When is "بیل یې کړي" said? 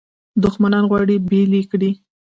1.29-1.91